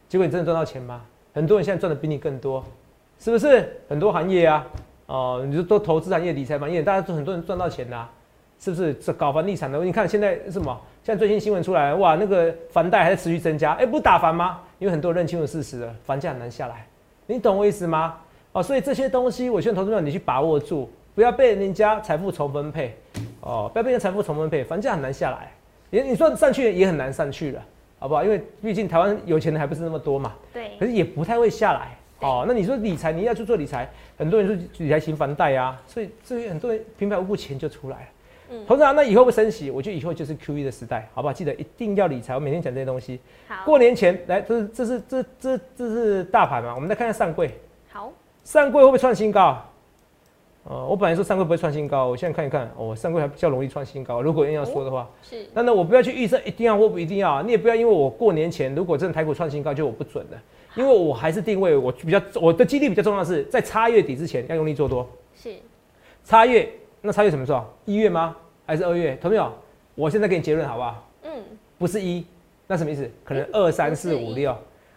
[0.09, 1.01] 结果你真的赚到钱吗？
[1.33, 2.61] 很多人现在赚的比你更多，
[3.19, 3.73] 是不是？
[3.87, 4.67] 很多行业啊，
[5.05, 8.09] 哦、你就都投资行业、理财行业，大家都很多人赚到钱啦、
[8.59, 8.93] 是不是？
[8.95, 10.79] 这搞房地产的，你看现在什么？
[11.03, 14.59] 现在最新新闻出来，哇，那个房贷还在持续增加，哎、不打房吗？
[14.79, 16.85] 因为很多人认清了事实了，房价很难下来，
[17.25, 18.17] 你懂我意思吗？
[18.51, 22.95] 哦，所以这些东西，我劝投资者你去把握住，不要被人家财富重分配，
[23.41, 25.51] 哦，不要被人家财富重分配，房价很难下来，
[25.89, 27.63] 你你说上去也很难上去了，
[27.99, 28.23] 好不好？
[28.23, 31.95] 因为毕竟台湾有钱的还不是那么多嘛，对可，是也不太会下来。
[32.19, 38.05] 哦，那你说理财，你要去做理财，很多人说理财型房贷啊，所以这些很多人平白无故钱就出来了。
[38.49, 41.33] 嗯投资啊，那以后会升息，我觉得以后就是 Q E 的时代，好不好？
[41.33, 43.19] 记得一定要理财，我每天讲这些东西。
[43.47, 46.73] 好，过年前来，这是这是这这这是大盘嘛？
[46.75, 47.51] 我们再看看上柜，
[47.89, 48.11] 好，
[48.43, 49.61] 上柜会不会创新高？
[50.69, 54.21] 呃，我本来说上柜不会创新高，我现在看一看，哦，上柜还比较容易创新高。
[54.21, 60.41] 如果硬要说的话，是那呢，我不要去预测一定要或不一定要，你也不要因为我过年前如果真的台股创新高，就我不准了，
[60.75, 65.09] 因为我还是定位我比较我的几率比较重要的是在差月底之前要用力做多。
[65.35, 65.55] 是，
[66.25, 66.69] 差月
[67.01, 67.65] 那差月什么时候？
[67.85, 68.35] 一月吗？
[68.65, 69.15] 还是二月？
[69.21, 69.51] 同没有？
[69.95, 71.03] 我现在给你结论好不好？
[71.23, 71.31] 嗯，
[71.77, 72.25] 不是一，
[72.67, 73.09] 那什么意思？
[73.23, 74.55] 可能二三四五六，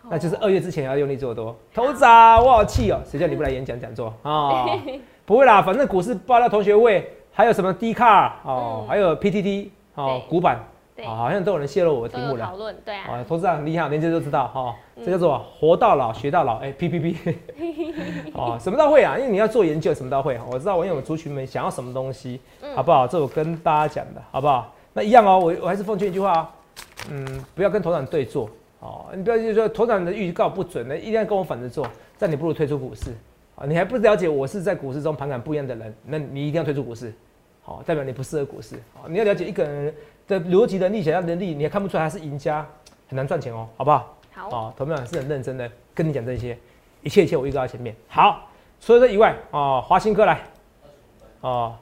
[0.09, 1.57] 那就是二月之前要用力做多。
[1.75, 2.07] 头仔，
[2.41, 3.01] 我好气哦！
[3.05, 4.67] 谁叫你不来演讲讲座啊？
[5.25, 10.59] 不会啦，反正股市爆料同学会，还有什么 D 卡哦，嗯还有 PTT 哦对，股板
[11.07, 12.57] 好像都有人泄露我的题目了都有讨。
[12.57, 17.35] 论，对啊，啊，投资长很厉害，连这都知道哈、嗯这叫做活到老学到老，哎、p P P，
[18.35, 20.39] 哦，什么都会啊，因为你要做研究，什么都会。
[20.51, 23.07] 我知道网友族群们想要什么东西，嗯好不好？
[23.07, 24.75] 这我跟大家讲的，好不好？
[24.93, 26.49] 那一样哦，我我还是奉劝一句话哦，
[27.11, 31.87] 嗯，不要跟头长对坐哦，你不要就说头长的预告不准，那一定要跟我反着做，
[32.19, 33.11] 这样你不如退出股市。
[33.55, 37.13] 啊，你还不了解我是在股市中盘感不一样的人，那你一定要退出股市。
[37.63, 38.77] 好，代表你不适合股市。
[38.95, 39.95] 好，你要了解一个人
[40.31, 42.65] 的逻辑能力、想象能力，你还看不出来他是赢家，
[43.09, 44.17] 很难赚钱哦，好不好？
[44.33, 46.57] 好，哦，投票是很认真的跟你讲这些，
[47.03, 47.95] 一切一切我预告在前面。
[48.09, 48.49] 好，
[48.81, 50.41] 除了这以外，哦，华兴科来，
[51.41, 51.75] 哦，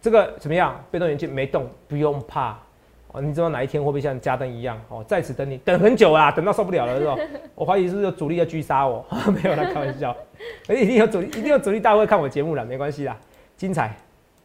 [0.00, 0.80] 这个怎么样？
[0.90, 2.56] 被动元件没动，不用怕。
[3.12, 4.80] 哦，你知道哪一天会不会像加登一样？
[4.88, 7.16] 哦，在此等你，等很久啦，等到受不了了，是吧？
[7.54, 9.04] 我怀疑是不是有主力要狙杀我？
[9.42, 10.16] 没有啦，开玩笑。
[10.68, 13.16] 而且一定有主力，一定有主力大会看我节目了，没关系啦，
[13.56, 13.96] 精彩。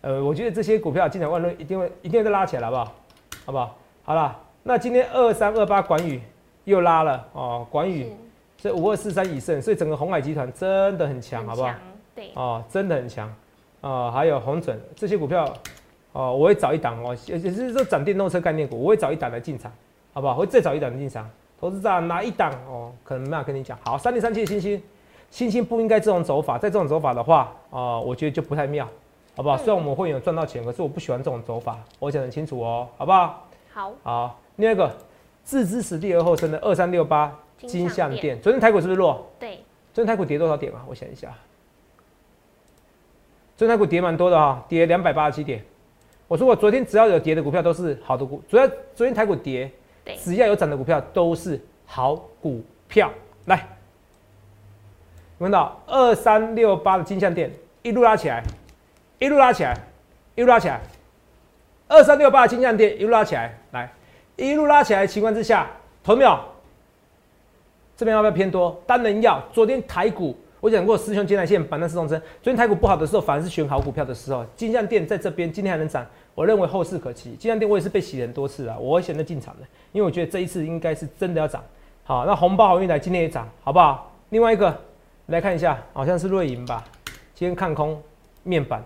[0.01, 2.95] 呃，我觉得这些股票精彩万论，一定会一定会再拉起来，好不好？
[3.45, 3.75] 好不好？
[4.03, 6.21] 好了，那今天二三二八管宇
[6.65, 8.11] 又拉了哦，管宇
[8.57, 11.73] 这五二四三以胜，所以整个红海集团真的很强，好不好？
[12.15, 13.33] 对，哦，真的很强。
[13.81, 15.51] 哦，还有红准这些股票。
[16.13, 19.71] 哦，我会找一档哦，也就是说涨电动车概念股，我会找一档来进场，
[20.13, 20.35] 好不好？
[20.35, 21.29] 会再找一档进场。
[21.57, 22.91] 投资者哪一档哦？
[23.01, 23.79] 可能没有跟你讲。
[23.85, 24.83] 好，三零三七的星星，
[25.29, 28.85] 星星不应该这种走法，在这种走法的话，哦，我觉得就不太妙，
[29.35, 29.57] 好不好？
[29.57, 33.47] 虽然我们会有赚到钱，可是我不喜欢这种走法，我讲很清楚哦，好不好？
[33.71, 33.93] 好。
[34.03, 34.93] 好，另外一个
[35.43, 39.25] 自知死地而后生的二三六八金项店，昨天台股是不是弱？
[39.39, 39.59] 对。
[39.93, 40.83] 昨天台股跌多少点啊？
[40.87, 41.33] 我想一下，
[43.57, 45.63] 昨天台股跌蛮多的哈，跌两百八十七点。
[46.27, 49.69] 我说我昨天只要有跌的股票都是好的股，主要昨天台股跌，
[50.17, 53.11] 只要有涨的股票都是好股票。
[53.45, 53.67] 来，
[55.39, 58.43] 看到二三六八的金项店一路拉起来，
[59.21, 59.77] 一路拉起来，
[60.33, 60.81] 一路拉起来，
[61.87, 63.93] 二三六八的金项店一路拉起来，来，
[64.35, 65.67] 一路拉起来的情况之下，
[66.03, 66.39] 投没有？
[67.95, 68.81] 这边要不要偏多？
[68.87, 69.39] 当然要。
[69.53, 70.35] 昨天台股。
[70.59, 72.19] 我讲过，师兄金来线板凳四中针。
[72.41, 74.43] 昨天台股不好的时候，反而是选好股票的时候。
[74.55, 76.03] 金象店在这边，今天还能涨，
[76.33, 77.31] 我认为后市可期。
[77.31, 81.63] 金象店我也是被洗很多次啊，我选择进场的，因为我觉得这一次应该是真的要涨。
[82.03, 84.11] 好，那红包好运来，今天也涨，好不好？
[84.29, 84.75] 另外一个
[85.27, 86.83] 来看一下，好像是瑞银吧，
[87.33, 87.99] 今天看空
[88.43, 88.83] 面板，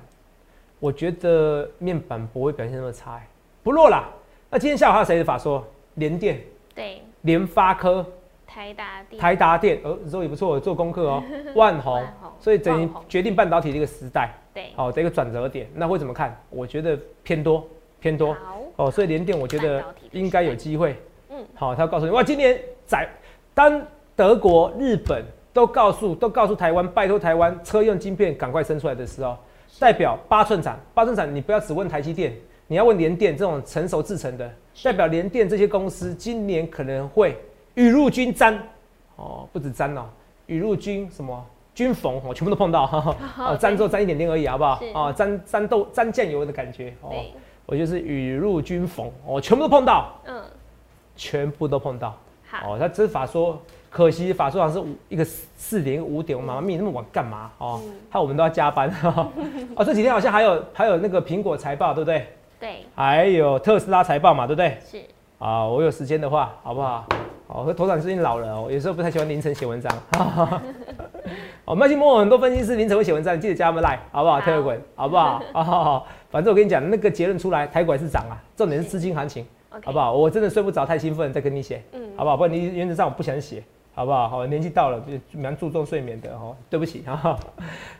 [0.85, 3.19] 我觉得面板不会表现那么差，
[3.63, 4.07] 不弱啦。
[4.51, 5.65] 那今天下午还有谁的法说？
[5.95, 6.39] 联电，
[6.75, 8.05] 对，联发科。
[8.45, 11.23] 台达电，台达电，呃，这也不错，做功课哦。
[11.55, 12.03] 万宏，
[12.39, 15.67] 所以等于决定半导体的一个时代，对，好的一个转折点。
[15.73, 16.39] 那会怎么看？
[16.51, 17.67] 我觉得偏多，
[17.99, 18.37] 偏多。
[18.75, 20.95] 哦，所以联电我觉得应该有机会。
[21.31, 23.09] 嗯，好，他告诉你，哇，今年在
[23.55, 23.81] 当
[24.15, 29.35] 德国、日本都告诉都告诉台湾，拜托台湾车用晶片赶快生出来的时候，
[29.79, 32.33] 代表八寸厂，八寸厂你不要只问台积电，
[32.67, 34.49] 你要问联电这种成熟制成的，
[34.83, 37.37] 代表联电这些公司今年可能会。
[37.75, 38.57] 雨露均沾，
[39.17, 40.05] 哦，不止沾哦，
[40.45, 42.85] 雨露均什么均逢，我全部都碰到，
[43.37, 44.79] 哦，沾之后沾一点点而已，好不好？
[44.93, 47.11] 哦，沾沾豆沾酱油的感觉，哦，
[47.65, 50.41] 我就是雨露均逢，我全部都碰到，嗯，
[51.17, 52.17] 全部都碰到，
[52.49, 53.61] 好，哦，他执法说，
[53.95, 57.49] 可惜法说好像是五一个四点五点，我妈妈咪那么晚干嘛？
[57.59, 58.93] 哦，害我们都要加班，
[59.73, 62.27] 哦，这几天好像还有还有那个苹果财报，对不对？
[62.59, 64.77] 对，还有特斯拉财报嘛，对不对？
[64.85, 64.99] 是，
[65.39, 67.05] 啊，我有时间的话，好不好？
[67.47, 69.89] 哦，和头长最近老了哦，有时候不太喜欢凌晨写文章。
[71.63, 74.41] 哦，麦基莫很多分析师凌晨会写文章，你记得加他们来，好不好？
[74.41, 75.41] 特滚，好不好？
[75.53, 79.47] 好， 反正我跟你讲，那个结论出来，台股还是涨啊，重点是资金行情，
[79.85, 80.11] 好不好？
[80.11, 82.35] 我真的睡不着，太兴奋，再跟你写，嗯，好不好？
[82.35, 83.63] 不然你原则上我不想写，
[83.95, 84.29] 好不好？
[84.29, 87.39] 好，年纪到了，就蛮注重睡眠的哦，对不起 哈。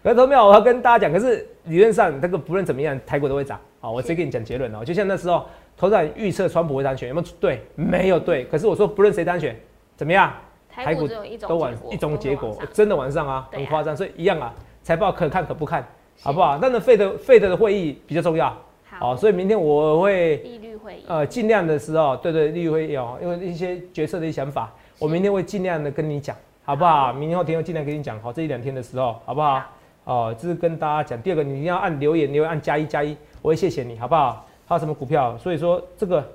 [0.03, 3.60] 可是头没有，我要跟大家讲，可是理论上这个不论怎么样，台股都会涨。
[3.79, 5.43] 好，我直接跟你讲结论哦，就像那时候。
[5.77, 7.62] 头仔预测川普会当选，有没有对？
[7.75, 8.45] 没有对。
[8.45, 9.53] 可是我说不论谁当选，
[9.97, 10.31] 怎么样？
[10.69, 13.93] 台股都晚一种结果，真的晚上啊，很夸张。
[13.93, 14.53] 所以一样啊，
[14.84, 15.86] 财报可看可不看，
[16.21, 16.58] 好不好？
[16.62, 18.58] 但是费的费的会议比较重要。
[18.86, 27.12] 好，所以明天我会利率会议，呃，尽量的时候，对对，利率会议哦，因为一些决策的一些想法，我明天会尽量的跟你讲，好不好？
[27.12, 29.62] 明天后天会尽量跟你讲，好，这一两天的时候，好不好？
[30.05, 31.21] 哦，这是跟大家讲。
[31.21, 34.45] 第二个，你一定要按留言，留言按加一加一，我会谢谢你，好不好？
[34.67, 35.38] 还有什么股票？
[35.38, 36.25] 所以说这个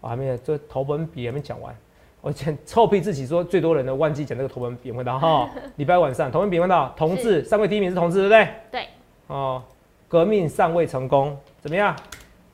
[0.00, 1.74] 我还没有，这投本比还没讲完。
[2.20, 8.48] 我先臭屁自己说最多人的忘记讲这个投本比，问到哈， 礼拜晚上投本比问到同志上位第一名是同志，对不对？
[8.72, 8.88] 对。
[9.28, 9.62] 哦，
[10.08, 11.94] 革命尚未成功，怎么样？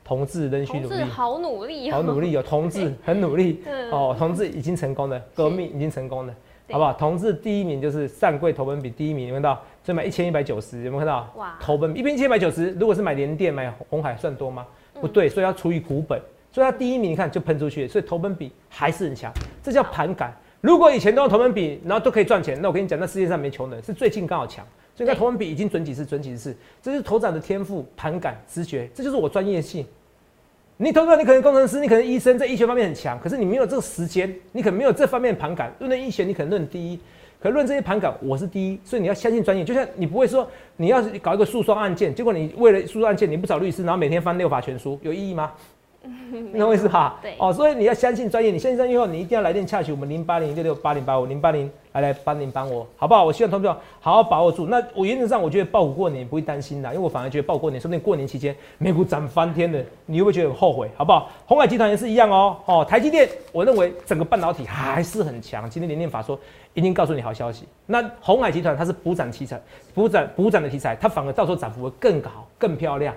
[0.05, 6.33] 同志仍需努力，好努力，好努力哦，同志 很努力哦，同志已经成功了，革命已经成功了，
[6.71, 6.93] 好不好？
[6.93, 9.61] 同志第一名就是上柜投本比第一名，有没有看到？
[9.83, 11.27] 所以买一千一百九十，有没有看到？
[11.35, 14.65] 哇，投本一边一千一百九十，如果是买联电、买红海，算多吗？
[15.01, 19.31] 不对，所以要除以股本，所以它第一名你看就喷出去，所以投本比还是很强，
[19.63, 20.31] 这叫盘感。
[20.61, 24.65] 如果以前都用投本比，然后都可以赚钱，那我跟你讲，那世界上没穷人，是最近刚好强。
[24.95, 29.85] 所以看投完比已经准几次，准几次，这是头涨的天赋、盘感、直觉，这就是我专业性。
[30.77, 35.73] 你投票，你可能工程师，你可能医生，在医学方面很强，可是你没有这个时间，你可能没有这方面盘感。
[35.79, 36.99] 论医学，你可能论第一，
[37.39, 39.63] 可论这些盘感，我是第一，所以你要相信专业。
[39.63, 45.51] 就像你不会说，你要搞一个诉讼案件，结果你为了诉讼案件，你不找律师，然后每天翻六法全书，有意义吗？
[46.53, 47.17] 你懂我意思哈？
[47.21, 53.23] 对哦，所以你要相信专业，你相信专业后，你一定要来电洽询我们零八零六六八零八五零八零来来帮您帮我，好不好？
[53.23, 54.67] 我希望投票好好把握住。
[54.67, 60.89] 那我原则上我觉得爆股过年不会担心啦，因为我反而觉得爆股过年，说不定过年期间美股涨翻天了，你会不会觉得很后悔？
[60.95, 61.29] 好不好？
[61.45, 62.57] 红海集团也是一样哦。
[62.65, 65.69] 哦，台积电，我认为整个半导体还是很强。
[65.69, 66.39] 今天联电法说
[66.73, 67.65] 一定告诉你好消息。
[67.85, 69.59] 那红海集团它是补涨题材，
[69.93, 73.13] 补涨补涨的题材，它反而到时候涨幅会更好、更漂亮。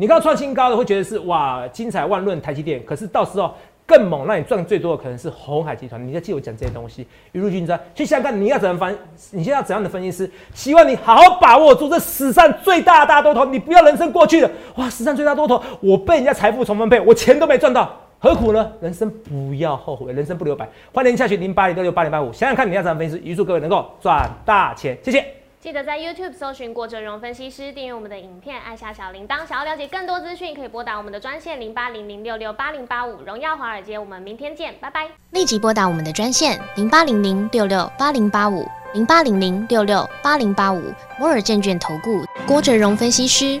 [0.00, 6.02] 你刚刚创新高的会觉得是哇精彩万论台积电，可是到时候更猛，让你赚最多的可能是红海集团。
[6.08, 7.78] 你要记我讲这些东西，雨露均沾。
[7.94, 8.98] 去想想看，你要怎么分？
[9.32, 10.30] 你现在要怎样的分析师？
[10.54, 18.72] 希望你好好把握住这史上最大大多头，你不要人生过去的哇，史上最大多头，我被人家财富重分配，我钱都没赚到，何苦呢？
[18.80, 20.66] 人生不要后悔，人生不留白。
[20.94, 25.39] 欢迎下去零八零六六八零八五，想想看你要怎么分析，预祝各位能够赚大钱，谢谢。
[25.60, 29.46] 记得在 YouTube 搜寻郭哲荣分析师，订阅我们的影片，按下小铃铛。
[29.46, 33.22] 想要了解更多资讯，可以拨打我们的专线零八零零六六八零八五。
[33.26, 35.06] 荣耀华尔街，我们明天见，拜拜。
[35.32, 40.82] 立即拨打我们的专线零八零零六六八零八五零八零零六六八零八五
[41.18, 43.60] 摩尔证券投顾郭哲荣分析师。